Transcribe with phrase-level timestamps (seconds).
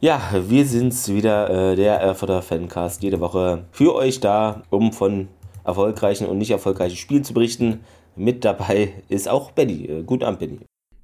[0.00, 5.26] Ja, wir sind's wieder, äh, der Erfurter Fancast, jede Woche für euch da, um von
[5.64, 7.80] erfolgreichen und nicht erfolgreichen Spielen zu berichten.
[8.14, 9.86] Mit dabei ist auch Benny.
[9.86, 10.60] Äh, guten Abend, Benny.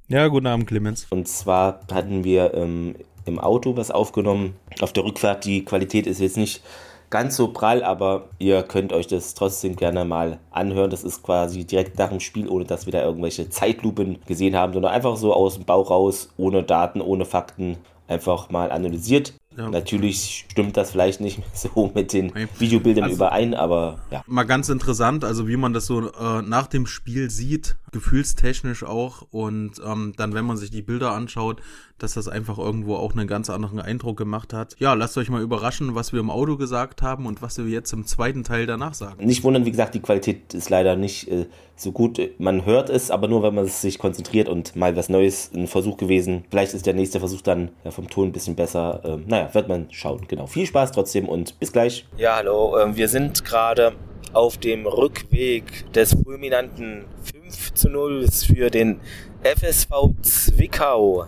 [0.07, 1.09] Ja, guten Abend, Clemens.
[1.11, 2.95] Und zwar hatten wir ähm,
[3.25, 4.55] im Auto was aufgenommen.
[4.81, 6.63] Auf der Rückfahrt, die Qualität ist jetzt nicht
[7.11, 10.91] ganz so prall, aber ihr könnt euch das trotzdem gerne mal anhören.
[10.91, 14.73] Das ist quasi direkt nach dem Spiel, ohne dass wir da irgendwelche Zeitlupen gesehen haben,
[14.73, 19.35] sondern einfach so aus dem Bauch raus, ohne Daten, ohne Fakten, einfach mal analysiert.
[19.57, 19.71] Ja.
[19.71, 24.23] Natürlich stimmt das vielleicht nicht so mit den Videobildern also, überein, aber ja.
[24.27, 29.27] Mal ganz interessant, also wie man das so äh, nach dem Spiel sieht, gefühlstechnisch auch
[29.31, 31.61] und ähm, dann, wenn man sich die Bilder anschaut,
[31.99, 34.75] dass das einfach irgendwo auch einen ganz anderen Eindruck gemacht hat.
[34.79, 37.93] Ja, lasst euch mal überraschen, was wir im Auto gesagt haben und was wir jetzt
[37.93, 39.25] im zweiten Teil danach sagen.
[39.25, 42.21] Nicht wundern, wie gesagt, die Qualität ist leider nicht äh, so gut.
[42.39, 45.97] Man hört es, aber nur, wenn man sich konzentriert und mal was Neues, ein Versuch
[45.97, 46.45] gewesen.
[46.51, 49.01] Vielleicht ist der nächste Versuch dann ja, vom Ton ein bisschen besser.
[49.05, 50.27] Ähm, naja, wird man schauen.
[50.29, 50.47] Genau.
[50.47, 52.07] Viel Spaß trotzdem und bis gleich.
[52.17, 52.79] Ja, hallo.
[52.79, 53.95] Ähm, wir sind gerade
[54.33, 59.01] auf dem Rückweg des fulminanten 5 zu 0 für den
[59.43, 59.91] FSV
[60.23, 61.27] Zwickau.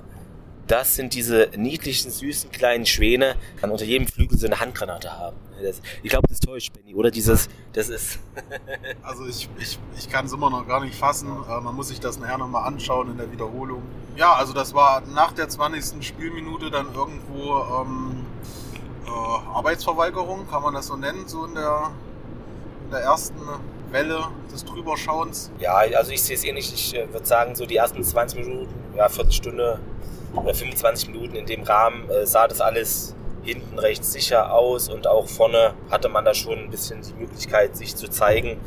[0.66, 5.36] Das sind diese niedlichen, süßen kleinen Schwäne, die unter jedem Flügel so eine Handgranate haben.
[5.62, 7.10] Das, ich glaube, das täuscht, Benny, oder?
[7.10, 8.18] Dieses, das ist.
[9.02, 11.28] also ich, ich, ich kann es immer noch gar nicht fassen.
[11.28, 13.82] Äh, man muss sich das nachher nochmal anschauen in der Wiederholung.
[14.16, 16.06] Ja, also das war nach der 20.
[16.06, 18.05] Spielminute dann irgendwo ähm, äh,
[19.12, 21.90] Arbeitsverweigerung, kann man das so nennen, so in der,
[22.84, 23.40] in der ersten
[23.90, 25.50] Welle des Drüberschauens.
[25.58, 26.72] Ja, also ich sehe es ähnlich.
[26.72, 29.80] Ich äh, würde sagen, so die ersten 20 Minuten, ja, Viertelstunde
[30.34, 35.06] oder 25 Minuten in dem Rahmen äh, sah das alles hinten recht sicher aus und
[35.06, 38.58] auch vorne hatte man da schon ein bisschen die Möglichkeit, sich zu zeigen.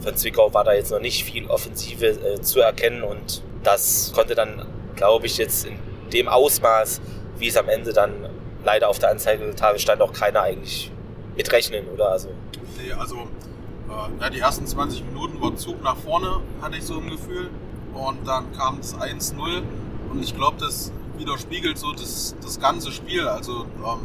[0.00, 4.34] Von Zwickau war da jetzt noch nicht viel Offensive äh, zu erkennen und das konnte
[4.34, 5.78] dann, glaube ich, jetzt in
[6.12, 7.00] dem Ausmaß,
[7.38, 8.30] wie es am Ende dann
[8.66, 10.92] leider auf der Anzeigetafel stand, auch keiner eigentlich
[11.36, 12.10] mitrechnen, oder?
[12.10, 12.28] Also,
[12.76, 16.98] nee, also äh, ja, die ersten 20 Minuten war Zug nach vorne, hatte ich so
[16.98, 17.48] ein Gefühl.
[17.94, 19.62] Und dann kam das 1-0
[20.10, 23.26] und ich glaube, das widerspiegelt so das, das ganze Spiel.
[23.26, 24.00] Also ähm,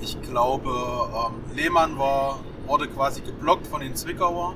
[0.00, 4.54] ich glaube, ähm, Lehmann war, wurde quasi geblockt von den Zwickauer.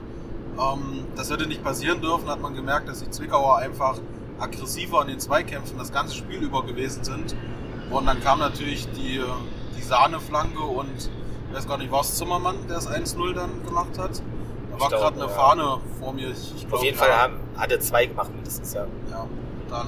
[0.59, 3.99] Ähm, das hätte nicht passieren dürfen, hat man gemerkt, dass die Zwickauer einfach
[4.39, 7.35] aggressiver in den Zweikämpfen das ganze Spiel über gewesen sind.
[7.91, 9.23] Und dann kam natürlich die,
[9.77, 11.11] die Sahneflanke und
[11.49, 14.21] ich weiß gar nicht, war es Zimmermann, der das 1-0 dann gemacht hat?
[14.73, 15.29] Da war gerade eine ja.
[15.29, 16.31] Fahne vor mir.
[16.31, 18.87] Ich, ich glaub, Auf jeden Fall haben, hat er zwei gemacht mindestens, ja.
[19.11, 19.27] Ja,
[19.71, 19.87] dann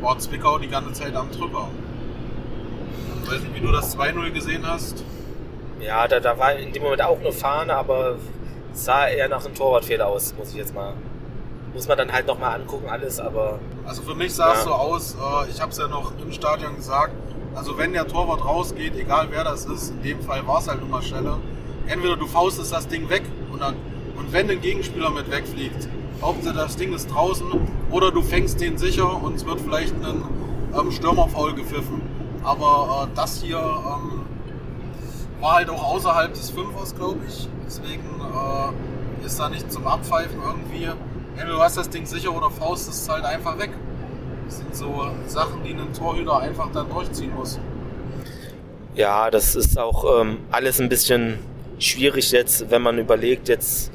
[0.00, 1.68] war Zwickau die ganze Zeit am Trüpper.
[3.22, 5.04] Ich weiß nicht, wie du das 2-0 gesehen hast.
[5.80, 8.16] Ja, da, da war in dem Moment auch eine Fahne, aber
[8.72, 10.94] sah eher nach einem Torwartfehler aus, muss ich jetzt mal.
[11.74, 13.58] Muss man dann halt nochmal angucken, alles, aber.
[13.86, 14.58] Also für mich sah ja.
[14.58, 17.14] es so aus, äh, ich habe es ja noch im Stadion gesagt,
[17.54, 20.80] also wenn der Torwart rausgeht, egal wer das ist, in dem Fall war es halt
[20.82, 21.38] immer Stelle,
[21.86, 23.74] entweder du faustest das Ding weg und, dann,
[24.16, 25.88] und wenn ein Gegenspieler mit wegfliegt,
[26.20, 27.46] Hauptsache das Ding ist draußen
[27.90, 30.22] oder du fängst den sicher und es wird vielleicht ein
[30.78, 32.00] ähm, Stürmerfaul gepfiffen.
[32.44, 34.22] Aber äh, das hier ähm,
[35.40, 37.48] war halt auch außerhalb des Fünfers, glaube ich.
[37.66, 40.88] Deswegen äh, ist da nicht zum Abpfeifen irgendwie.
[41.34, 43.70] Entweder du hast das Ding sicher oder Faust ist halt einfach weg.
[44.46, 47.58] Das sind so Sachen, die ein Torhüter einfach dann durchziehen muss.
[48.94, 51.38] Ja, das ist auch ähm, alles ein bisschen
[51.78, 53.90] schwierig jetzt, wenn man überlegt, jetzt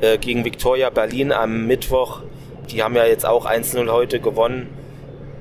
[0.00, 2.22] äh, gegen Viktoria Berlin am Mittwoch,
[2.70, 4.68] die haben ja jetzt auch 1-0 heute gewonnen,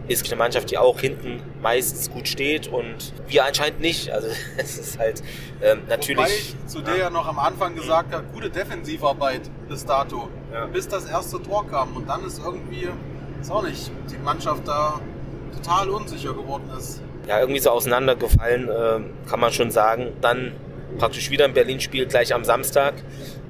[0.07, 4.11] ist eine Mannschaft, die auch hinten meistens gut steht und wir anscheinend nicht.
[4.11, 5.21] Also es ist halt
[5.61, 6.17] ähm, natürlich.
[6.17, 10.65] Wobei ich zu der ja noch am Anfang gesagt habe, gute Defensivarbeit bis dato, ja.
[10.65, 12.87] bis das erste Tor kam und dann ist irgendwie,
[13.39, 14.99] ist auch nicht, die Mannschaft da
[15.55, 17.01] total unsicher geworden ist.
[17.27, 20.13] Ja, irgendwie so auseinandergefallen, äh, kann man schon sagen.
[20.21, 20.53] Dann
[20.97, 22.95] praktisch wieder ein Berlin-Spiel gleich am Samstag.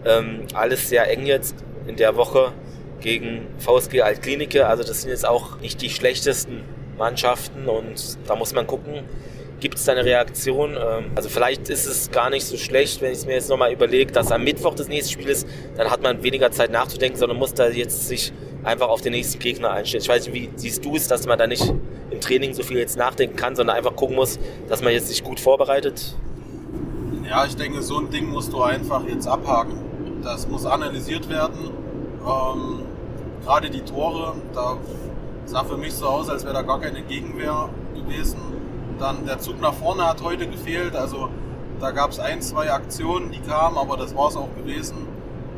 [0.06, 1.56] Ähm, alles sehr eng jetzt
[1.88, 2.52] in der Woche
[3.00, 4.68] gegen VSG Altklinike.
[4.68, 6.64] Also das sind jetzt auch nicht die schlechtesten
[6.98, 9.04] Mannschaften und da muss man gucken,
[9.62, 10.72] gibt es da eine Reaktion?
[10.72, 13.72] Ähm, also vielleicht ist es gar nicht so schlecht, wenn ich es mir jetzt nochmal
[13.72, 15.48] überlege, dass am Mittwoch das nächste Spiel ist,
[15.78, 19.40] dann hat man weniger Zeit nachzudenken, sondern muss da jetzt sich einfach auf den nächsten
[19.40, 20.04] Gegner einstellen.
[20.04, 21.74] Ich weiß nicht, wie siehst du es, dass man da nicht
[22.10, 24.38] im Training so viel jetzt nachdenken kann, sondern einfach gucken muss,
[24.68, 26.16] dass man jetzt sich gut vorbereitet?
[27.28, 29.80] Ja, ich denke, so ein Ding musst du einfach jetzt abhaken.
[30.24, 31.72] Das muss analysiert werden.
[32.28, 32.86] Ähm,
[33.44, 34.78] Gerade die Tore, da
[35.46, 38.38] sah für mich so aus, als wäre da gar keine Gegenwehr gewesen.
[39.02, 40.96] Dann der Zug nach vorne hat heute gefehlt.
[40.96, 41.30] Also
[41.80, 45.08] da gab es ein, zwei Aktionen, die kamen, aber das war es auch gewesen.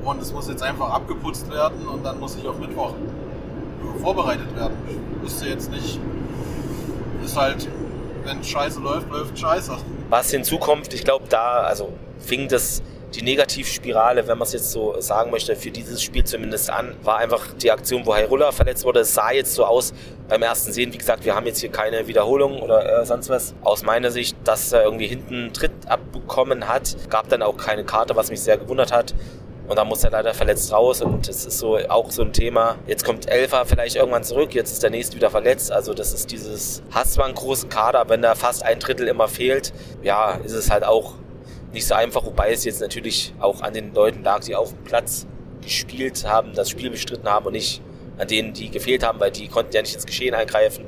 [0.03, 2.93] Und es muss jetzt einfach abgeputzt werden und dann muss ich auf Mittwoch
[4.01, 4.75] vorbereitet werden.
[4.87, 5.99] Ich wüsste jetzt nicht,
[7.23, 7.67] ist halt
[8.25, 9.75] wenn Scheiße läuft, läuft Scheiße.
[10.09, 12.81] Was hinzukommt, ich glaube, da, also fing das
[13.15, 17.17] die Negativspirale, wenn man es jetzt so sagen möchte, für dieses Spiel zumindest an, war
[17.17, 19.01] einfach die Aktion, wo Hyrule verletzt wurde.
[19.01, 19.93] Es sah jetzt so aus
[20.27, 20.91] beim ersten Sehen.
[20.93, 23.53] Wie gesagt, wir haben jetzt hier keine Wiederholung oder äh, sonst was.
[23.61, 28.15] Aus meiner Sicht, dass er irgendwie hinten Tritt abbekommen hat, gab dann auch keine Karte,
[28.15, 29.13] was mich sehr gewundert hat.
[29.67, 32.75] Und da muss er leider verletzt raus und das ist so auch so ein Thema.
[32.85, 35.71] Jetzt kommt Elfa vielleicht irgendwann zurück, jetzt ist der nächste wieder verletzt.
[35.71, 39.29] Also das ist dieses, hast zwar einen großen Kader, wenn da fast ein Drittel immer
[39.29, 39.71] fehlt,
[40.01, 41.13] ja, ist es halt auch
[41.73, 44.83] nicht so einfach, wobei es jetzt natürlich auch an den Leuten lag, die auf dem
[44.83, 45.27] Platz
[45.61, 47.81] gespielt haben, das Spiel bestritten haben und nicht
[48.17, 50.85] an denen, die gefehlt haben, weil die konnten ja nicht ins Geschehen eingreifen.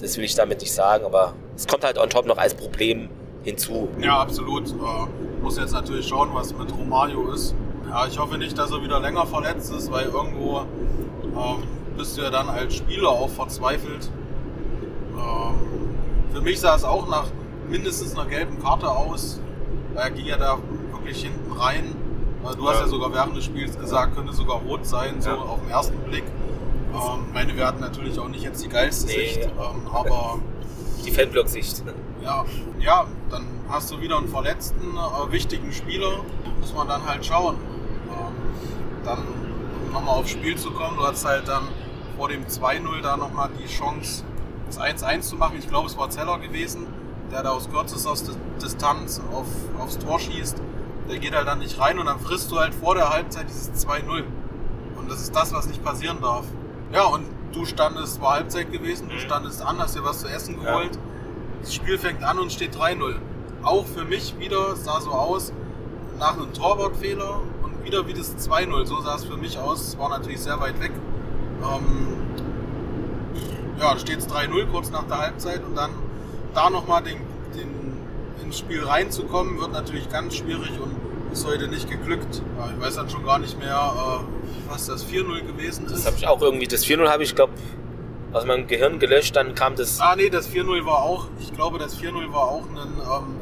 [0.00, 3.08] Das will ich damit nicht sagen, aber es kommt halt on top noch als Problem
[3.42, 3.88] hinzu.
[4.00, 4.68] Ja, absolut.
[4.70, 7.54] Äh, muss jetzt natürlich schauen, was mit Romario ist.
[7.88, 11.62] Ja, ich hoffe nicht, dass er wieder länger verletzt ist, weil irgendwo ähm,
[11.96, 14.10] bist du ja dann als Spieler auch verzweifelt.
[15.16, 15.54] Ähm,
[16.32, 17.26] für mich sah es auch nach
[17.68, 19.40] mindestens einer gelben Karte aus.
[19.98, 20.58] Er ging ja da
[20.92, 21.94] wirklich hinten rein.
[22.56, 22.70] Du ja.
[22.70, 25.36] hast ja sogar während des Spiels gesagt, könnte sogar rot sein, so ja.
[25.36, 26.22] auf den ersten Blick.
[26.94, 29.12] Ähm, meine, wir hatten natürlich auch nicht jetzt die geilste nee.
[29.12, 30.38] Sicht, ähm, aber.
[31.04, 31.84] Die Fanblock-Sicht.
[32.22, 32.44] Ja,
[32.80, 36.10] ja, dann hast du wieder einen verletzten, äh, wichtigen Spieler.
[36.60, 37.54] Muss man dann halt schauen.
[37.54, 39.18] Ähm, dann
[39.92, 40.96] nochmal aufs Spiel zu kommen.
[40.96, 41.62] Du hast halt dann
[42.16, 44.24] vor dem 2-0 da nochmal die Chance,
[44.66, 45.56] das 1-1 zu machen.
[45.58, 46.88] Ich glaube, es war Zeller gewesen
[47.30, 48.14] der da aus kürzester
[48.62, 49.46] Distanz auf,
[49.78, 50.60] aufs Tor schießt,
[51.08, 53.86] der geht halt dann nicht rein und dann frisst du halt vor der Halbzeit dieses
[53.86, 54.24] 2-0.
[54.96, 56.44] Und das ist das, was nicht passieren darf.
[56.92, 59.20] Ja, und du standest, war Halbzeit gewesen, du mhm.
[59.20, 60.94] standest an, hast dir was zu essen geholt.
[60.94, 61.00] Ja.
[61.62, 63.16] Das Spiel fängt an und steht 3-0.
[63.62, 65.52] Auch für mich wieder, sah so aus,
[66.18, 68.86] nach einem Torwartfehler und wieder wie das 2-0.
[68.86, 69.88] So sah es für mich aus.
[69.88, 70.92] Es war natürlich sehr weit weg.
[71.62, 72.16] Ähm,
[73.80, 75.90] ja, steht es 3-0 kurz nach der Halbzeit und dann
[76.54, 77.18] da nochmal den,
[77.54, 77.96] den,
[78.42, 80.96] ins Spiel reinzukommen, wird natürlich ganz schwierig und
[81.32, 82.42] ist heute nicht geglückt.
[82.76, 85.92] Ich weiß dann schon gar nicht mehr, äh, was das 4-0 gewesen ist.
[85.92, 87.52] Das habe ich auch irgendwie, das 4-0 habe ich, glaube
[88.32, 90.00] aus meinem Gehirn gelöscht, dann kam das.
[90.00, 93.36] Ah, nee, das 4-0 war auch, ich glaube, das 4-0 war auch ein, ähm,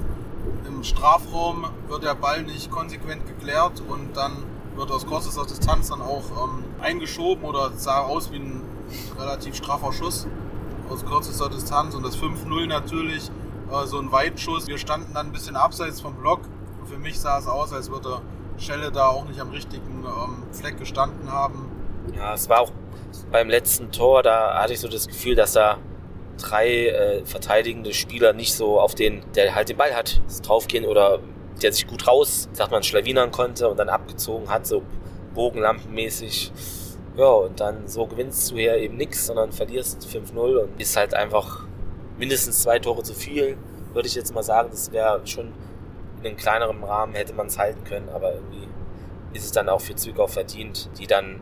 [0.69, 4.45] im Strafraum wird der Ball nicht konsequent geklärt und dann
[4.77, 8.63] wird aus kurzer Distanz dann auch ähm, eingeschoben oder sah aus wie ein
[9.19, 10.27] relativ straffer Schuss
[10.91, 13.31] aus kürzester Distanz und das 5-0 natürlich
[13.71, 14.67] äh, so ein Weitschuss.
[14.67, 16.41] Wir standen dann ein bisschen abseits vom Block
[16.87, 18.21] für mich sah es aus, als würde
[18.59, 21.71] Schelle da auch nicht am richtigen ähm, Fleck gestanden haben.
[22.17, 22.73] Ja, es war auch
[23.31, 25.79] beim letzten Tor, da hatte ich so das Gefühl, dass da
[26.39, 31.21] drei äh, verteidigende Spieler nicht so auf den, der halt den Ball hat, draufgehen oder
[31.63, 34.83] der sich gut raus, sagt man, schlawinern konnte und dann abgezogen hat, so
[35.35, 36.53] bogenlampenmäßig.
[37.17, 41.15] Ja, und dann so gewinnst du hier eben nichts, sondern verlierst 5-0 und ist halt
[41.15, 41.65] einfach
[42.19, 43.57] mindestens zwei Tore zu viel,
[43.95, 44.69] würde ich jetzt mal sagen.
[44.71, 45.53] Das wäre schon
[46.21, 48.69] in einem kleineren Rahmen hätte man es halten können, aber irgendwie
[49.33, 51.41] ist es dann auch für Zwickau verdient, die dann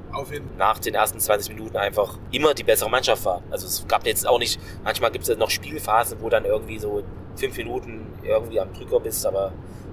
[0.58, 3.42] nach den ersten 20 Minuten einfach immer die bessere Mannschaft war.
[3.50, 6.78] Also es gab jetzt auch nicht, manchmal gibt es ja noch Spielphasen, wo dann irgendwie
[6.78, 7.02] so
[7.36, 9.52] fünf Minuten irgendwie am Drücker bist, aber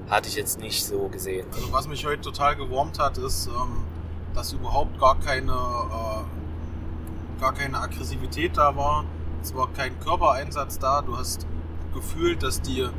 [0.10, 1.46] hatte ich jetzt nicht so gesehen.
[1.54, 3.84] Also was mich heute total gewurmt hat, ist, ähm,
[4.34, 9.06] dass überhaupt gar keine, äh, gar keine Aggressivität da war.
[9.42, 11.02] Es war kein Körpereinsatz da.
[11.02, 11.46] Du hast
[11.94, 12.90] gefühlt, dass die, äh,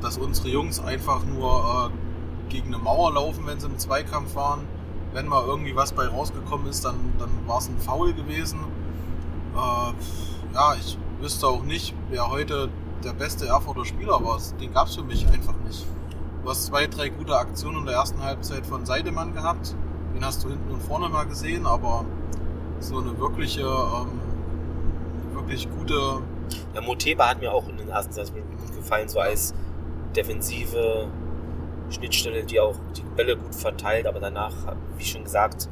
[0.00, 4.66] dass unsere Jungs einfach nur äh, gegen eine Mauer laufen, wenn sie im Zweikampf waren.
[5.12, 8.60] Wenn mal irgendwie was bei rausgekommen ist, dann, dann war es ein Foul gewesen.
[9.54, 12.70] Äh, ja, ich wüsste auch nicht, wer heute
[13.04, 14.38] der beste Erfurter Spieler war.
[14.60, 15.84] Den gab es für mich einfach nicht.
[16.42, 19.74] Du hast zwei, drei gute Aktionen in der ersten Halbzeit von Seidemann gehabt.
[20.20, 22.04] Den hast du hinten und vorne mal gesehen, aber
[22.78, 24.20] so eine wirkliche, ähm,
[25.32, 26.20] wirklich gute.
[26.74, 29.54] Ja, Moteba hat mir auch in den ersten 20 Minuten gefallen, so als
[30.14, 31.08] defensive
[31.88, 34.52] Schnittstelle, die auch die Bälle gut verteilt, aber danach,
[34.98, 35.70] wie schon gesagt,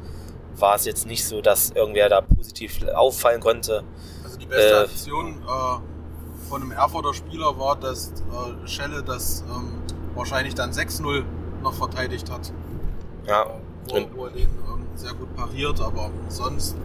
[0.55, 3.83] war es jetzt nicht so, dass irgendwer da positiv auffallen konnte.
[4.23, 9.43] Also die beste äh, Aktion äh, von einem Erfurter Spieler war, dass äh, Schelle das
[9.47, 9.73] ähm,
[10.15, 11.23] wahrscheinlich dann 6-0
[11.61, 12.51] noch verteidigt hat.
[13.27, 13.45] Ja
[13.87, 16.75] wo, wo er den ähm, sehr gut pariert, aber sonst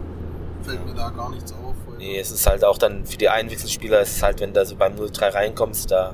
[0.63, 1.75] fällt mir da gar nichts auf.
[1.97, 4.75] Nee, es ist halt auch dann für die Einwechselspieler, es ist halt, wenn du so
[4.75, 6.13] beim 0-3 reinkommst, da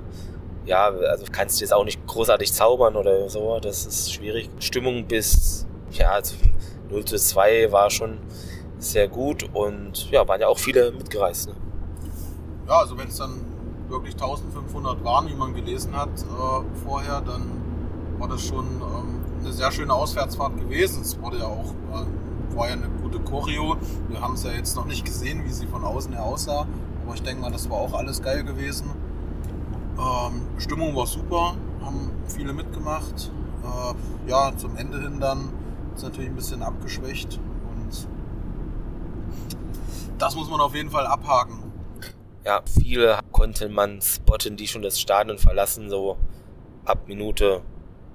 [0.66, 4.50] ja, also kannst du jetzt auch nicht großartig zaubern oder so, das ist schwierig.
[4.60, 6.36] Stimmung bis, ja, also
[6.90, 8.20] 0 zu 2 war schon
[8.78, 11.50] sehr gut und ja, waren ja auch viele mitgereist.
[11.50, 11.56] Ne?
[12.68, 13.42] Ja, also wenn es dann
[13.90, 17.62] wirklich 1500 waren, wie man gelesen hat äh, vorher, dann
[18.18, 21.02] war das schon ähm, eine sehr schöne Auswärtsfahrt gewesen.
[21.02, 23.78] Es wurde ja auch, äh, war ja eine gute Choreo.
[24.10, 26.68] Wir haben es ja jetzt noch nicht gesehen, wie sie von außen her aussah.
[27.06, 28.90] Aber ich denke mal, das war auch alles geil gewesen.
[29.98, 33.32] Ähm, Stimmung war super, haben viele mitgemacht.
[33.64, 35.50] Äh, ja, zum Ende hin dann
[35.96, 38.08] ist natürlich ein bisschen abgeschwächt und
[40.18, 41.60] das muss man auf jeden Fall abhaken.
[42.46, 46.18] Ja, viele konnte man spotten, die schon das Stadion verlassen, so
[46.86, 47.62] ab Minute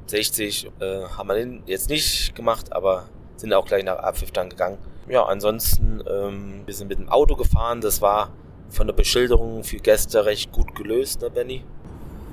[0.06, 4.78] 60 äh, haben wir jetzt nicht gemacht, aber sind auch gleich nach Abpfiff dann gegangen.
[5.08, 8.30] Ja, ansonsten, ähm, wir sind mit dem Auto gefahren, das war
[8.70, 11.64] von der Beschilderung für Gäste recht gut gelöst, ne Benny?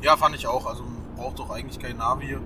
[0.02, 0.66] Ja, fand ich auch.
[0.66, 2.38] Also man braucht doch eigentlich kein Navi.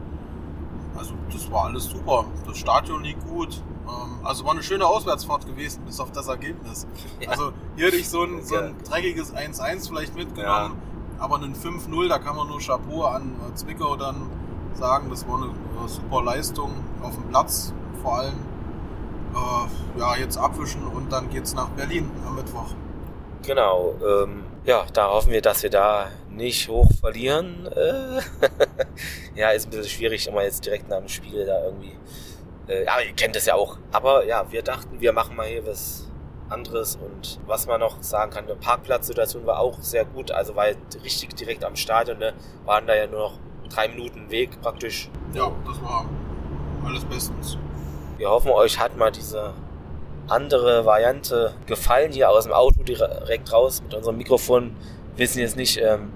[0.97, 2.25] Also das war alles super.
[2.45, 3.61] Das Stadion liegt gut.
[3.87, 6.87] Ähm, also war eine schöne Auswärtsfahrt gewesen, bis auf das Ergebnis.
[7.21, 7.29] Ja.
[7.29, 10.75] Also hier hätte ich so ein, so ein dreckiges 1-1 vielleicht mitgenommen,
[11.17, 11.23] ja.
[11.23, 14.29] aber ein 5-0, da kann man nur Chapeau an äh, Zwickau dann
[14.77, 15.09] sagen.
[15.09, 18.35] Das war eine äh, super Leistung auf dem Platz vor allem.
[19.33, 22.73] Äh, ja, jetzt abwischen und dann geht's nach Berlin am Mittwoch.
[23.45, 23.95] Genau.
[24.05, 27.67] Ähm, ja, da hoffen wir, dass wir da nicht hoch verlieren.
[27.67, 28.21] Äh,
[29.35, 31.95] ja, ist ein bisschen schwierig, immer jetzt direkt nach dem Spiel da irgendwie.
[32.67, 33.77] Äh, ja, ihr kennt das ja auch.
[33.91, 36.07] Aber ja, wir dachten, wir machen mal hier was
[36.49, 40.67] anderes und was man noch sagen kann, die Parkplatzsituation war auch sehr gut, also war
[41.03, 42.33] richtig direkt am Stadion, ne?
[42.63, 45.09] waren da ja nur noch drei Minuten Weg praktisch.
[45.33, 46.05] Ja, das war
[46.85, 47.57] alles bestens.
[48.17, 49.53] Wir hoffen, euch hat mal diese
[50.27, 54.75] andere Variante gefallen, hier aus dem Auto direkt raus mit unserem Mikrofon.
[55.15, 56.11] Wir wissen jetzt nicht, ähm,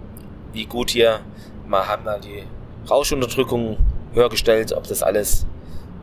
[0.54, 1.22] wie gut hier,
[1.68, 2.44] mal haben mal die
[2.90, 3.78] Rauschunterdrückung
[4.14, 5.46] höher gestellt, ob das alles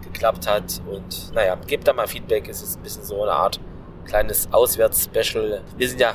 [0.03, 0.81] geklappt hat.
[0.91, 2.49] Und naja, gebt da mal Feedback.
[2.49, 3.61] Es ist ein bisschen so eine Art
[4.07, 5.63] kleines Auswärts-Special.
[5.77, 6.15] Wir sind ja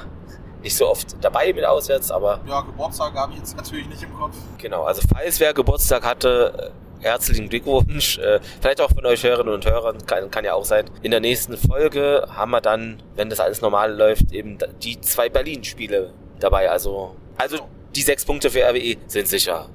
[0.63, 2.39] nicht so oft dabei mit Auswärts, aber.
[2.47, 4.35] Ja, Geburtstag habe ich jetzt natürlich nicht im Kopf.
[4.57, 6.71] Genau, also falls wer Geburtstag hatte,
[7.03, 8.17] herzlichen Glückwunsch.
[8.17, 10.85] Äh, vielleicht auch von euch Hörerinnen und Hörern, kann, kann ja auch sein.
[11.01, 15.29] In der nächsten Folge haben wir dann, wenn das alles normal läuft, eben die zwei
[15.29, 16.69] Berlin-Spiele dabei.
[16.69, 17.57] Also, also
[17.95, 19.69] die sechs Punkte für RWE sind sicher.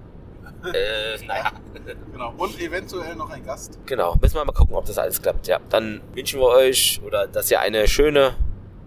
[0.65, 1.53] äh, naja.
[2.13, 2.35] Genau.
[2.37, 3.79] Und eventuell noch ein Gast.
[3.87, 4.17] Genau.
[4.21, 5.47] Müssen wir mal gucken, ob das alles klappt.
[5.47, 5.61] Ja.
[5.71, 8.35] Dann wünschen wir euch, oder dass ihr eine schöne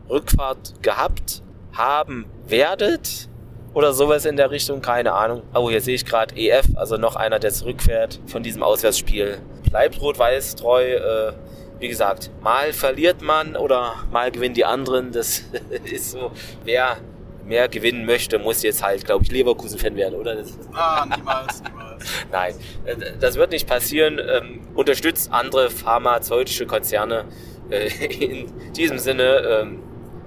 [0.10, 1.42] Rückfahrt gehabt
[1.74, 3.30] haben werdet
[3.74, 5.44] oder sowas in der Richtung, keine Ahnung.
[5.54, 9.40] Oh, hier sehe ich gerade EF, also noch einer, der zurückfährt von diesem Auswärtsspiel.
[9.70, 10.96] Bleibt rot-weiß treu.
[10.96, 11.34] Äh,
[11.80, 15.12] wie gesagt, mal verliert man oder mal gewinnen die anderen.
[15.12, 15.44] Das
[15.84, 16.32] ist so,
[16.64, 16.98] wer
[17.44, 20.38] mehr gewinnen möchte, muss jetzt halt, glaube ich, Leverkusen-Fan werden, oder?
[20.74, 22.06] Ah, niemals, niemals.
[22.32, 22.54] Nein,
[22.86, 24.20] äh, das wird nicht passieren.
[24.20, 27.26] Ähm, unterstützt andere pharmazeutische Konzerne.
[27.70, 29.80] Äh, in diesem Sinne, ähm,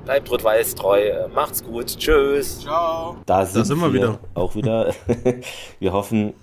[0.04, 1.28] Bleibt rot-weiß treu.
[1.34, 1.99] Macht's gut.
[1.99, 2.61] Tschüss.
[2.61, 3.16] Ciao.
[3.25, 4.18] Da sind, da sind wir, wir wieder.
[4.34, 4.94] Auch wieder.
[5.80, 6.34] wir hoffen,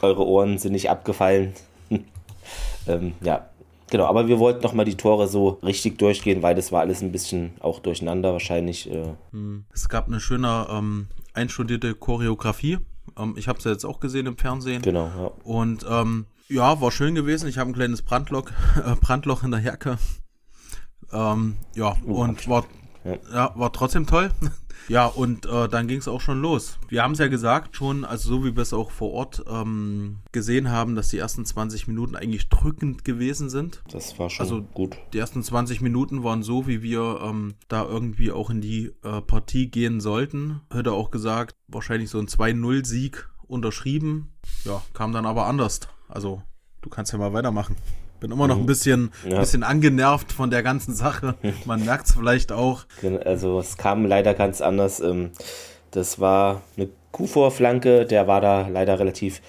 [0.00, 1.54] eure Ohren sind nicht abgefallen.
[2.86, 3.48] ähm, ja,
[3.90, 4.06] genau.
[4.06, 7.10] Aber wir wollten noch mal die Tore so richtig durchgehen, weil das war alles ein
[7.10, 8.88] bisschen auch durcheinander wahrscheinlich.
[8.88, 9.14] Äh.
[9.32, 9.64] Hm.
[9.74, 12.78] Es gab eine schöne ähm, einstudierte Choreografie.
[13.18, 14.82] Ähm, ich habe es ja jetzt auch gesehen im Fernsehen.
[14.82, 15.06] Genau.
[15.06, 15.30] Ja.
[15.42, 17.48] Und ähm, ja, war schön gewesen.
[17.48, 19.98] Ich habe ein kleines Brandloch, äh, Brandloch in der Jacke.
[21.12, 22.64] Ähm, ja, oh, und war
[23.04, 23.18] ja.
[23.32, 24.30] ja, war trotzdem toll.
[24.88, 26.78] Ja, und äh, dann ging es auch schon los.
[26.88, 30.18] Wir haben es ja gesagt schon, also so wie wir es auch vor Ort ähm,
[30.32, 33.82] gesehen haben, dass die ersten 20 Minuten eigentlich drückend gewesen sind.
[33.90, 34.96] Das war schon also, gut.
[35.12, 39.20] Die ersten 20 Minuten waren so, wie wir ähm, da irgendwie auch in die äh,
[39.20, 40.60] Partie gehen sollten.
[40.72, 44.32] Hätte auch gesagt, wahrscheinlich so ein 2-0-Sieg unterschrieben.
[44.64, 45.80] Ja, kam dann aber anders.
[46.08, 46.42] Also,
[46.82, 47.76] du kannst ja mal weitermachen.
[48.20, 48.66] Bin immer noch ein mhm.
[48.66, 49.40] bisschen, ja.
[49.40, 51.34] bisschen angenervt von der ganzen Sache.
[51.64, 52.84] Man merkt es vielleicht auch.
[53.24, 55.00] Also es kam leider ganz anders.
[55.00, 55.30] Ähm,
[55.90, 59.40] das war eine Kuhvorflanke, der war da leider relativ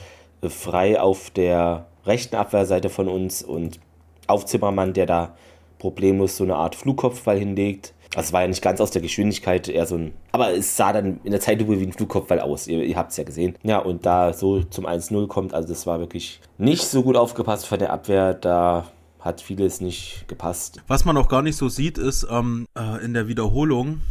[0.41, 3.79] äh, frei auf der rechten Abwehrseite von uns und
[4.27, 5.35] auf Zimmermann, der da
[5.77, 7.93] problemlos so eine Art Flugkopfball hinlegt.
[8.15, 10.13] Also es war ja nicht ganz aus der Geschwindigkeit, eher so ein.
[10.33, 12.67] Aber es sah dann in der Zeitlupe wie ein Flugkopfball aus.
[12.67, 13.55] Ihr, ihr habt es ja gesehen.
[13.63, 17.67] Ja, und da so zum 1-0 kommt, also das war wirklich nicht so gut aufgepasst
[17.67, 18.33] von der Abwehr.
[18.33, 18.87] Da
[19.19, 20.81] hat vieles nicht gepasst.
[20.87, 24.01] Was man auch gar nicht so sieht, ist ähm, äh, in der Wiederholung,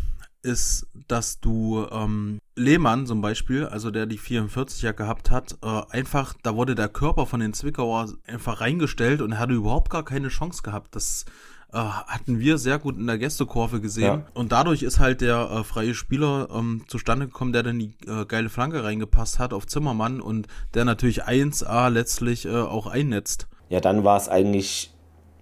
[0.42, 6.34] ist, dass du ähm, Lehmann zum Beispiel, also der die 44er gehabt hat, äh, einfach,
[6.42, 10.28] da wurde der Körper von den Zwickauer einfach reingestellt und er hatte überhaupt gar keine
[10.28, 10.96] Chance gehabt.
[10.96, 11.26] Das
[11.72, 14.04] äh, hatten wir sehr gut in der Gästekurve gesehen.
[14.04, 14.22] Ja.
[14.34, 18.24] Und dadurch ist halt der äh, freie Spieler ähm, zustande gekommen, der dann die äh,
[18.26, 23.46] geile Flanke reingepasst hat auf Zimmermann und der natürlich 1A letztlich äh, auch einnetzt.
[23.68, 24.92] Ja, dann war es eigentlich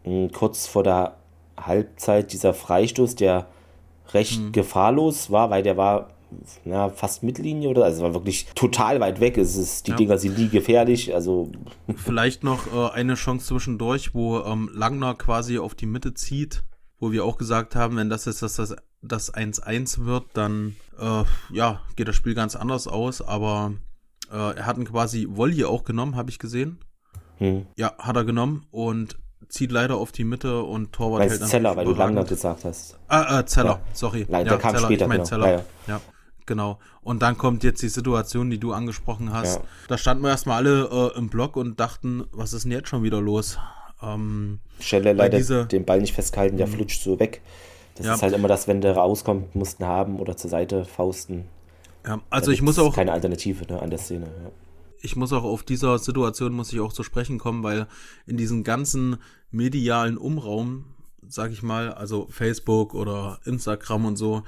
[0.05, 1.17] mh, hm, kurz vor der
[1.59, 3.47] Halbzeit dieser Freistoß, der
[4.13, 4.53] recht hm.
[4.53, 6.11] gefahrlos war, weil der war
[6.65, 9.39] ja, fast Mittellinie oder also war wirklich total weit weg.
[9.39, 9.97] Es ist, die ja.
[9.97, 11.15] Dinger sind nie gefährlich.
[11.15, 11.51] Also
[11.97, 16.65] vielleicht noch äh, eine Chance zwischendurch, wo ähm, Langner quasi auf die Mitte zieht,
[16.99, 21.81] wo wir auch gesagt haben, wenn das jetzt das das 1-1 wird, dann äh, ja
[21.97, 23.23] geht das Spiel ganz anders aus.
[23.23, 23.73] Aber
[24.31, 26.79] Äh, er hat ihn quasi Volley auch genommen, habe ich gesehen.
[27.39, 27.67] Hm.
[27.77, 29.17] Ja, hat er genommen und
[29.49, 32.99] zieht leider auf die Mitte und Torwart Weil hält Zeller, weil du Langner gesagt hast.
[33.09, 33.81] Ah, äh, Zeller, ja.
[33.93, 34.27] sorry.
[34.29, 35.29] Nein, der kam Zeller, später, ich mein genau.
[35.29, 35.65] Zeller.
[35.87, 36.01] Ja,
[36.49, 36.81] genau.
[37.03, 39.59] Und dann kommt jetzt die Situation, die du angesprochen hast.
[39.59, 39.65] Ja.
[39.87, 43.05] Da standen wir erstmal alle äh, im Block und dachten, was ist denn jetzt schon
[43.05, 43.59] wieder los?
[44.03, 46.73] Ähm, Schelle leider diese, den Ball nicht festgehalten, der mhm.
[46.73, 47.43] flutscht so weg.
[47.95, 48.15] Das ja.
[48.15, 51.45] ist halt immer das, wenn der rauskommt, mussten haben oder zur Seite fausten.
[52.07, 52.95] Ja, also ich muss auch.
[52.95, 54.27] Keine Alternative ne, an der Szene.
[54.27, 54.51] Ja.
[55.01, 57.87] Ich muss auch auf dieser Situation muss ich auch zu sprechen kommen, weil
[58.27, 59.19] in diesem ganzen
[59.51, 60.87] medialen Umraum,
[61.29, 64.43] sag ich mal, also Facebook oder Instagram und so,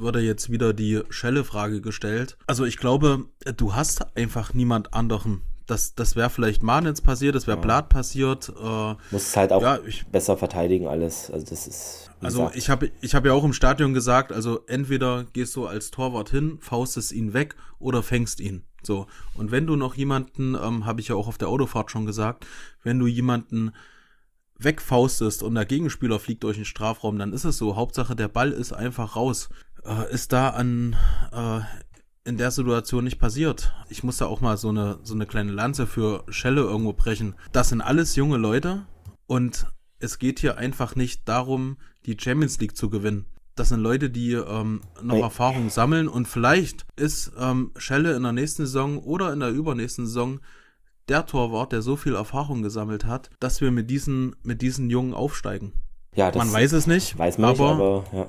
[0.00, 2.36] wurde jetzt wieder die Schelle-Frage gestellt.
[2.46, 3.26] Also ich glaube,
[3.56, 7.62] du hast einfach niemand anderen, das, das wäre vielleicht Manitz passiert, das wäre ja.
[7.62, 8.48] Blatt passiert.
[8.48, 11.30] Äh, Muss es halt auch ja, ich, besser verteidigen alles.
[11.30, 12.10] Also das ist.
[12.20, 12.56] Also gesagt.
[12.56, 16.28] ich habe ich hab ja auch im Stadion gesagt, also entweder gehst du als Torwart
[16.30, 18.64] hin, faustest ihn weg oder fängst ihn.
[18.82, 19.06] So.
[19.34, 22.46] Und wenn du noch jemanden, ähm, habe ich ja auch auf der Autofahrt schon gesagt,
[22.82, 23.72] wenn du jemanden
[24.58, 27.76] wegfaustest und der Gegenspieler fliegt durch den Strafraum, dann ist es so.
[27.76, 29.48] Hauptsache der Ball ist einfach raus.
[29.84, 30.96] Äh, ist da an
[31.32, 31.60] äh,
[32.24, 33.72] in der Situation nicht passiert.
[33.88, 37.34] Ich muss da auch mal so eine, so eine kleine Lanze für Schelle irgendwo brechen.
[37.52, 38.86] Das sind alles junge Leute
[39.26, 39.66] und
[39.98, 43.26] es geht hier einfach nicht darum, die Champions League zu gewinnen.
[43.54, 45.22] Das sind Leute, die ähm, noch hey.
[45.22, 50.06] Erfahrung sammeln und vielleicht ist ähm, Schelle in der nächsten Saison oder in der übernächsten
[50.06, 50.40] Saison
[51.08, 55.12] der Torwart, der so viel Erfahrung gesammelt hat, dass wir mit diesen, mit diesen Jungen
[55.12, 55.72] aufsteigen.
[56.14, 58.26] Ja, man weiß es nicht, weiß man aber, nicht, aber ja.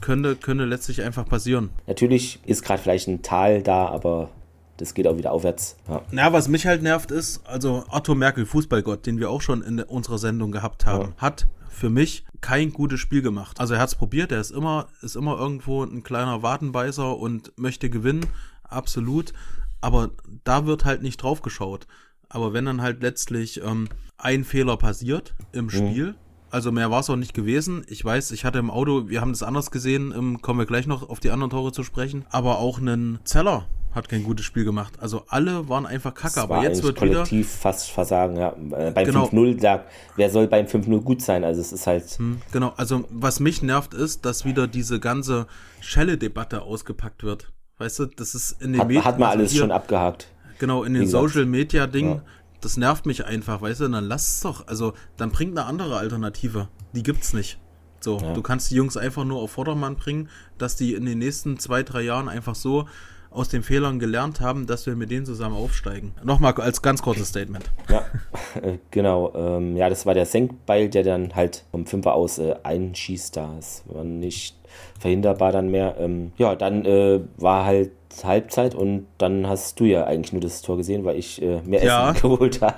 [0.00, 1.70] könnte, könnte letztlich einfach passieren.
[1.86, 4.30] Natürlich ist gerade vielleicht ein Tal da, aber
[4.76, 5.76] das geht auch wieder aufwärts.
[5.88, 6.02] Ja.
[6.12, 9.80] Na, was mich halt nervt ist, also Otto Merkel, Fußballgott, den wir auch schon in
[9.80, 11.22] unserer Sendung gehabt haben, ja.
[11.22, 13.60] hat für mich kein gutes Spiel gemacht.
[13.60, 17.52] Also er hat es probiert, er ist immer, ist immer irgendwo ein kleiner Wadenbeißer und
[17.56, 18.26] möchte gewinnen,
[18.62, 19.32] absolut.
[19.80, 20.10] Aber
[20.44, 21.86] da wird halt nicht drauf geschaut.
[22.28, 26.16] Aber wenn dann halt letztlich ähm, ein Fehler passiert im mhm.
[26.50, 27.84] Also mehr war es auch nicht gewesen.
[27.88, 30.86] Ich weiß, ich hatte im Auto, wir haben das anders gesehen, ähm, kommen wir gleich
[30.86, 32.24] noch auf die anderen Tore zu sprechen.
[32.30, 34.94] Aber auch einen Zeller hat kein gutes Spiel gemacht.
[35.00, 36.40] Also alle waren einfach kacke.
[36.40, 38.36] aber jetzt wird kollektiv wieder fast Versagen.
[38.36, 38.50] Ja.
[38.50, 39.24] Beim genau.
[39.24, 41.44] 5-0 sagt, wer soll beim 5-0 gut sein?
[41.44, 42.04] Also es ist halt.
[42.04, 42.74] Hm, genau.
[42.76, 45.46] Also was mich nervt ist, dass wieder diese ganze
[45.80, 47.52] Schelle-Debatte ausgepackt wird.
[47.78, 49.04] Weißt du, das ist in den hat, Medien.
[49.04, 50.28] Hat man alles hier, schon abgehakt.
[50.58, 52.16] Genau, in den Social Media Ding.
[52.16, 52.22] Ja
[52.60, 54.66] das nervt mich einfach, weißt du, dann lass es doch.
[54.66, 56.68] Also, dann bringt eine andere Alternative.
[56.92, 57.58] Die gibt's nicht.
[58.00, 58.32] So, ja.
[58.34, 61.82] du kannst die Jungs einfach nur auf Vordermann bringen, dass die in den nächsten zwei,
[61.82, 62.86] drei Jahren einfach so
[63.30, 66.14] aus den Fehlern gelernt haben, dass wir mit denen zusammen aufsteigen.
[66.24, 67.70] Nochmal als ganz kurzes Statement.
[67.88, 68.04] Ja,
[68.62, 69.32] äh, genau.
[69.34, 73.36] Ähm, ja, das war der Senkbeil, der dann halt vom Fünfer aus äh, einschießt.
[73.36, 74.56] Das war nicht
[74.98, 75.96] verhinderbar dann mehr.
[75.98, 77.90] Ähm, ja, dann äh, war halt
[78.24, 81.84] Halbzeit und dann hast du ja eigentlich nur das Tor gesehen, weil ich äh, mehr
[81.84, 82.10] ja.
[82.10, 82.76] Essen geholt habe.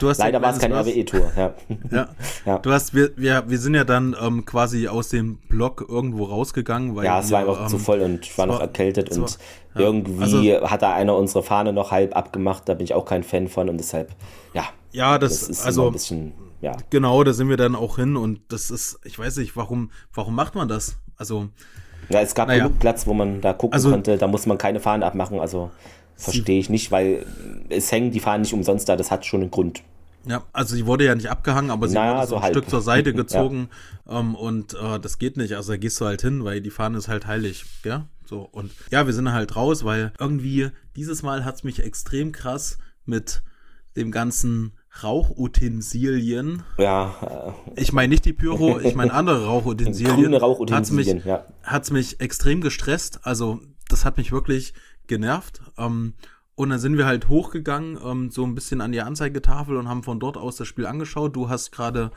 [0.00, 1.32] Leider war es kein RWE-Tor.
[1.36, 1.54] Ja.
[1.90, 2.08] ja.
[2.46, 2.58] ja.
[2.58, 6.96] Du hast, wir, wir, wir sind ja dann ähm, quasi aus dem Block irgendwo rausgegangen,
[6.96, 7.04] weil.
[7.04, 9.22] Ja, es war einfach ähm, zu voll und ich war noch erkältet und
[9.74, 13.04] war, irgendwie also, hat da einer unsere Fahne noch halb abgemacht, da bin ich auch
[13.04, 14.10] kein Fan von und deshalb,
[14.54, 14.64] ja.
[14.92, 16.32] Ja, das, das ist also ein bisschen.
[16.60, 16.76] Ja.
[16.90, 20.34] Genau, da sind wir dann auch hin und das ist, ich weiß nicht, warum, warum
[20.34, 20.96] macht man das?
[21.16, 21.48] Also,
[22.08, 22.64] ja, es gab naja.
[22.64, 24.16] genug Platz, wo man da gucken also, konnte.
[24.18, 25.40] Da muss man keine Fahnen abmachen.
[25.40, 25.70] Also
[26.16, 27.24] verstehe ich nicht, weil
[27.68, 28.96] es hängen die Fahnen nicht umsonst da.
[28.96, 29.82] Das hat schon einen Grund.
[30.24, 32.54] Ja, also sie wurde ja nicht abgehangen, aber sie naja, wurde so ein halb.
[32.54, 33.68] Stück zur Seite gezogen
[34.06, 34.20] ja.
[34.20, 35.54] ähm, und äh, das geht nicht.
[35.54, 38.06] Also da gehst du halt hin, weil die Fahne ist halt heilig, ja.
[38.26, 42.32] So und ja, wir sind halt raus, weil irgendwie dieses Mal hat es mich extrem
[42.32, 43.42] krass mit
[43.96, 46.62] dem ganzen Rauchutensilien.
[46.78, 47.54] Ja.
[47.76, 50.16] Äh, ich meine nicht die Pyro, ich meine andere Rauchutensilien.
[50.16, 51.44] Grüne Rauchutensilien, hat's mich, ja.
[51.62, 53.20] Hat's mich extrem gestresst.
[53.22, 54.74] Also, das hat mich wirklich
[55.06, 55.60] genervt.
[55.76, 56.14] Ähm,
[56.58, 60.02] und dann sind wir halt hochgegangen, ähm, so ein bisschen an die Anzeigetafel und haben
[60.02, 61.36] von dort aus das Spiel angeschaut.
[61.36, 62.10] Du hast gerade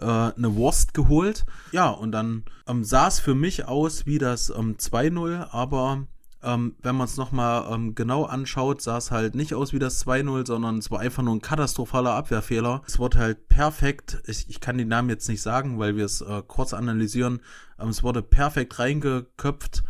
[0.00, 1.44] äh, eine Wurst geholt.
[1.72, 6.06] Ja, und dann ähm, sah es für mich aus wie das ähm, 2-0, aber
[6.42, 10.06] ähm, wenn man es nochmal ähm, genau anschaut, sah es halt nicht aus wie das
[10.06, 12.82] 2-0, sondern es war einfach nur ein katastrophaler Abwehrfehler.
[12.86, 16.20] Es wurde halt perfekt, ich, ich kann den Namen jetzt nicht sagen, weil wir es
[16.20, 17.40] äh, kurz analysieren,
[17.80, 19.82] ähm, es wurde perfekt reingeköpft.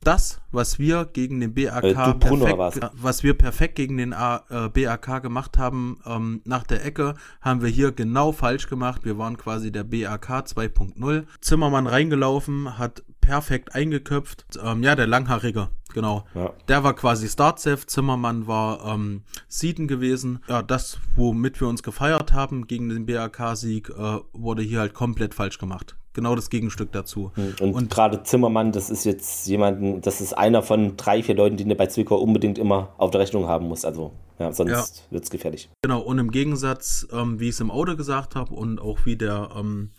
[0.00, 4.68] Das, was wir gegen den BAK äh, perfekt, was wir perfekt gegen den A, äh,
[4.68, 9.04] BAK gemacht haben ähm, nach der Ecke, haben wir hier genau falsch gemacht.
[9.04, 11.26] Wir waren quasi der BAK 2.0.
[11.40, 14.46] Zimmermann reingelaufen, hat perfekt eingeköpft.
[14.62, 16.24] Ähm, ja, der Langhaarige, genau.
[16.34, 16.52] Ja.
[16.68, 17.86] Der war quasi Startsafe.
[17.86, 20.40] Zimmermann war ähm, Sieden gewesen.
[20.48, 25.34] Ja, das, womit wir uns gefeiert haben gegen den BAK-Sieg, äh, wurde hier halt komplett
[25.34, 25.96] falsch gemacht.
[26.14, 27.30] genau das Gegenstück dazu.
[27.34, 31.36] Hm, und, und gerade Zimmermann, das ist jetzt jemanden, das ist einer von drei, vier
[31.36, 33.86] Leuten, die du bei Zwickau unbedingt immer auf der Rechnung haben musst.
[33.86, 34.84] Also ja, sonst ja.
[35.10, 35.68] wird es gefährlich.
[35.82, 39.16] Genau, und im Gegensatz, ähm, wie ich es im Auto gesagt habe und auch wie
[39.16, 39.90] der ähm,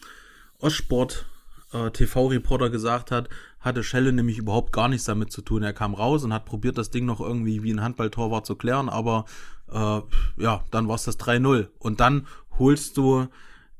[0.59, 1.25] Ostsport
[1.73, 3.29] äh, TV-Reporter gesagt hat,
[3.59, 5.63] hatte Schelle nämlich überhaupt gar nichts damit zu tun.
[5.63, 8.89] Er kam raus und hat probiert, das Ding noch irgendwie wie ein Handballtorwart zu klären,
[8.89, 9.25] aber
[9.71, 10.01] äh,
[10.37, 11.67] ja, dann war es das 3-0.
[11.79, 12.27] Und dann
[12.57, 13.27] holst du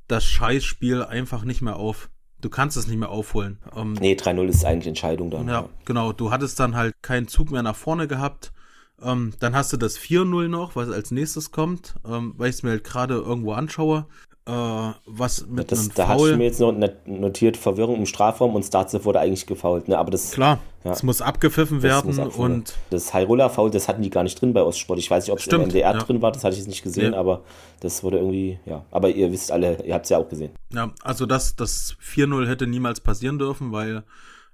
[0.08, 2.10] das Scheißspiel einfach nicht mehr auf.
[2.42, 3.60] Du kannst es nicht mehr aufholen.
[3.76, 5.48] Ähm, nee, 3-0 ist eigentlich Entscheidung dann.
[5.48, 6.14] Ja, genau.
[6.14, 8.54] Du hattest dann halt keinen Zug mehr nach vorne gehabt.
[9.02, 12.64] Ähm, dann hast du das 4-0 noch, was als nächstes kommt, ähm, weil ich es
[12.64, 14.08] mir halt gerade irgendwo anschaue
[14.50, 16.74] was mit das, einem Da hast du mir jetzt noch
[17.06, 19.88] notiert, Verwirrung im Strafraum und Starzev wurde eigentlich gefault.
[19.88, 19.98] Ne?
[19.98, 22.08] Aber das, Klar, ja, es muss abgepfiffen werden.
[22.08, 22.54] Muss abgepfiffen.
[22.54, 24.98] und das Hyrule-Foul, das hatten die gar nicht drin bei Ostsport.
[25.00, 26.00] Ich weiß nicht, ob es im NDR ja.
[26.00, 27.20] drin war, das hatte ich jetzt nicht gesehen, ja.
[27.20, 27.42] aber
[27.82, 28.86] das wurde irgendwie, ja.
[28.92, 30.52] Aber ihr wisst alle, ihr habt es ja auch gesehen.
[30.74, 34.04] Ja, also das, das 4-0 hätte niemals passieren dürfen, weil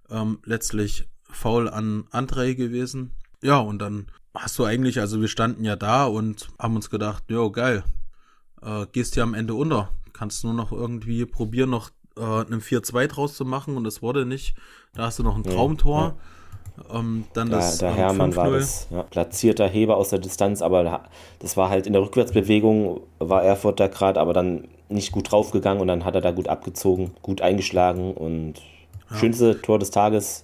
[0.09, 3.11] ähm, letztlich Foul an André gewesen.
[3.43, 7.23] Ja, und dann hast du eigentlich, also wir standen ja da und haben uns gedacht,
[7.29, 7.83] jo, geil,
[8.65, 9.89] äh, gehst ja am Ende unter.
[10.13, 14.25] Kannst nur noch irgendwie probieren, noch äh, einem 4-2 draus zu machen und das wurde
[14.25, 14.55] nicht.
[14.93, 15.99] Da hast du noch ein Traumtor.
[15.99, 16.15] Ja, ja.
[16.99, 20.61] Ähm, dann da, das der ähm, Hermann war das ja, platzierter Heber aus der Distanz,
[20.61, 21.03] aber
[21.39, 25.81] das war halt in der Rückwärtsbewegung, war Erfurt da gerade, aber dann nicht gut draufgegangen
[25.81, 28.55] und dann hat er da gut abgezogen, gut eingeschlagen und
[29.17, 30.43] schönste Tor des Tages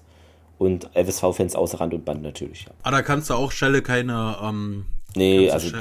[0.58, 2.66] und FSV-Fans außer Rand und Band natürlich.
[2.66, 2.72] Ja.
[2.84, 4.38] Aber ah, da kannst du auch Schelle keine.
[4.42, 5.76] Ähm, nee, also.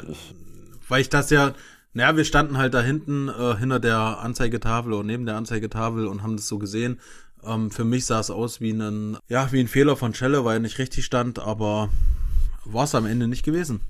[0.88, 1.52] Weil ich das ja,
[1.92, 6.22] naja, wir standen halt da hinten äh, hinter der Anzeigetafel oder neben der Anzeigetafel und
[6.22, 7.00] haben das so gesehen.
[7.44, 10.58] Ähm, für mich sah es aus wie ein, ja, wie ein Fehler von Schelle, weil
[10.58, 11.88] er nicht richtig stand, aber
[12.64, 13.80] war es am Ende nicht gewesen.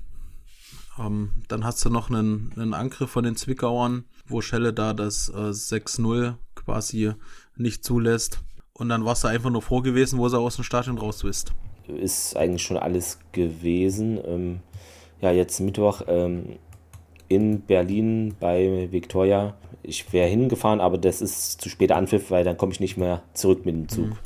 [0.99, 5.29] Ähm, dann hast du noch einen, einen Angriff von den Zwickauern, wo Schelle da das
[5.29, 7.13] äh, 6-0 quasi
[7.55, 8.39] nicht zulässt.
[8.73, 11.53] Und dann warst du einfach nur froh gewesen, wo sie aus dem Stadion raus bist.
[11.87, 14.19] Ist eigentlich schon alles gewesen.
[14.25, 14.59] Ähm,
[15.19, 16.57] ja, jetzt Mittwoch ähm,
[17.31, 19.55] in Berlin bei Victoria.
[19.83, 23.23] Ich wäre hingefahren, aber das ist zu später Anpfiff, weil dann komme ich nicht mehr
[23.33, 24.07] zurück mit dem Zug.
[24.07, 24.17] Mhm.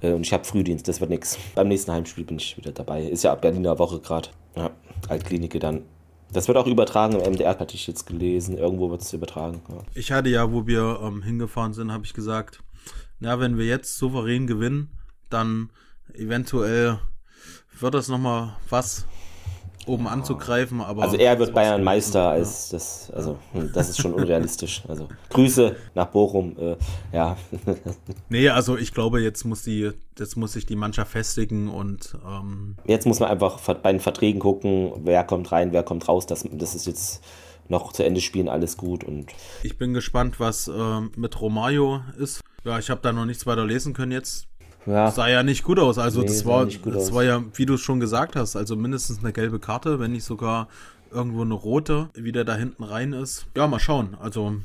[0.00, 1.38] Äh, und ich habe Frühdienst, das wird nichts.
[1.54, 3.02] Beim nächsten Heimspiel bin ich wieder dabei.
[3.02, 4.28] Ist ja ab Berliner Woche gerade.
[4.56, 4.70] Ja,
[5.08, 5.82] Altklinike dann.
[6.32, 8.56] Das wird auch übertragen im MDR, hatte ich jetzt gelesen.
[8.56, 9.62] Irgendwo wird es übertragen.
[9.68, 9.82] Ja.
[9.94, 12.60] Ich hatte ja, wo wir ähm, hingefahren sind, habe ich gesagt,
[13.20, 14.90] na, wenn wir jetzt souverän gewinnen,
[15.30, 15.70] dann
[16.12, 16.98] eventuell
[17.78, 19.06] wird das nochmal was
[19.86, 21.02] oben anzugreifen, aber.
[21.02, 24.82] Also er wird Bayern Meister als das, also hm, das ist schon unrealistisch.
[24.94, 26.76] Also Grüße nach Bochum, äh,
[27.12, 27.36] ja.
[28.28, 32.76] nee, also ich glaube, jetzt muss die, jetzt muss sich die Mannschaft festigen und ähm
[32.84, 36.26] jetzt muss man einfach bei den Verträgen gucken, wer kommt rein, wer kommt raus.
[36.26, 37.24] Das, das ist jetzt
[37.68, 39.32] noch zu Ende spielen, alles gut und.
[39.62, 42.40] Ich bin gespannt, was äh, mit Romario ist.
[42.64, 44.46] Ja, ich habe da noch nichts weiter lesen können jetzt.
[44.86, 45.10] Ja.
[45.10, 45.98] Sah ja nicht gut aus.
[45.98, 49.20] Also nee, das war, das war ja, wie du es schon gesagt hast, also mindestens
[49.20, 50.68] eine gelbe Karte, wenn nicht sogar
[51.10, 53.46] irgendwo eine rote, wie der da hinten rein ist.
[53.56, 54.16] Ja, mal schauen.
[54.20, 54.56] Also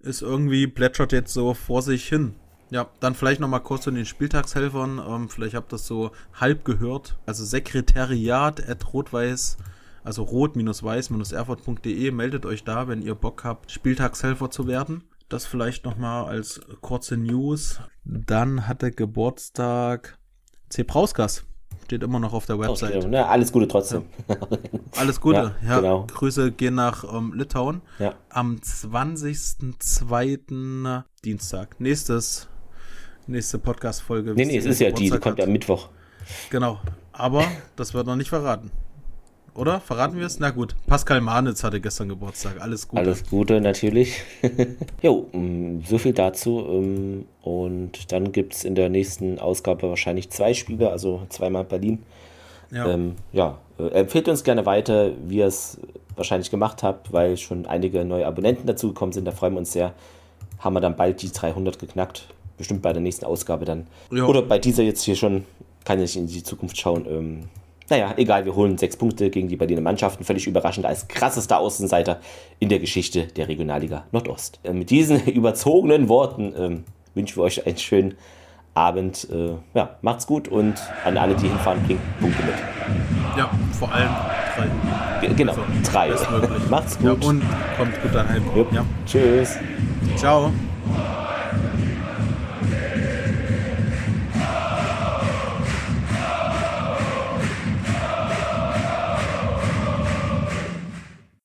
[0.00, 2.34] ist irgendwie plätschert jetzt so vor sich hin.
[2.70, 5.00] Ja, dann vielleicht noch mal kurz zu den Spieltagshelfern.
[5.04, 7.18] Ähm, vielleicht habt ihr das so halb gehört.
[7.26, 9.56] Also Sekretariat at rot-weiß,
[10.04, 12.10] also rot-weiß-erfurt.de.
[12.12, 15.02] Meldet euch da, wenn ihr Bock habt, Spieltagshelfer zu werden.
[15.28, 17.80] Das vielleicht noch mal als kurze News.
[18.04, 20.18] Dann hatte Geburtstag
[20.68, 20.82] C.
[20.84, 21.44] Prauskas.
[21.84, 22.96] Steht immer noch auf der Website.
[22.96, 24.04] Okay, ne, alles Gute trotzdem.
[24.28, 24.36] Ja.
[24.96, 25.68] Alles Gute, ja.
[25.68, 26.06] ja genau.
[26.06, 27.82] Grüße gehen nach ähm, Litauen.
[27.98, 28.14] Ja.
[28.28, 31.02] Am 20.02.
[31.24, 31.80] Dienstag.
[31.80, 32.48] Nächstes,
[33.26, 34.34] nächste Podcast-Folge.
[34.34, 35.88] Nee, nee, es ist ja die, die kommt ja am Mittwoch.
[36.50, 36.78] Genau.
[37.12, 37.44] Aber
[37.76, 38.70] das wird noch nicht verraten.
[39.60, 39.78] Oder?
[39.78, 40.40] Verraten wir es?
[40.40, 40.74] Na gut.
[40.86, 42.62] Pascal Manitz hatte gestern Geburtstag.
[42.62, 43.02] Alles Gute.
[43.02, 44.22] Alles Gute, natürlich.
[45.02, 46.64] jo, mm, so viel dazu.
[46.66, 52.02] Ähm, und dann gibt es in der nächsten Ausgabe wahrscheinlich zwei Spiele, also zweimal Berlin.
[52.70, 55.78] Ja, ähm, ja äh, empfehlt uns gerne weiter, wie ihr es
[56.16, 59.26] wahrscheinlich gemacht habt, weil schon einige neue Abonnenten dazugekommen sind.
[59.26, 59.92] Da freuen wir uns sehr.
[60.58, 62.28] Haben wir dann bald die 300 geknackt.
[62.56, 63.88] Bestimmt bei der nächsten Ausgabe dann.
[64.10, 64.24] Ja.
[64.24, 65.44] Oder bei dieser jetzt hier schon.
[65.84, 67.06] Kann ich in die Zukunft schauen.
[67.06, 67.48] Ähm,
[67.90, 70.24] naja, egal, wir holen sechs Punkte gegen die Berliner Mannschaften.
[70.24, 72.20] Völlig überraschend als krassester Außenseiter
[72.60, 74.60] in der Geschichte der Regionalliga Nordost.
[74.62, 78.14] Äh, mit diesen überzogenen Worten ähm, wünschen wir euch einen schönen
[78.74, 79.28] Abend.
[79.30, 80.74] Äh, ja, macht's gut und
[81.04, 82.54] an alle, die hinfahren, bringt Punkte mit.
[83.36, 84.10] Ja, vor allem
[84.56, 85.26] drei.
[85.26, 86.10] G genau, also, drei.
[86.70, 87.22] Macht's gut.
[87.22, 87.42] Ja, und
[87.76, 88.42] kommt gut daheim.
[88.72, 88.84] Ja.
[89.06, 89.58] Tschüss.
[90.16, 90.52] Ciao.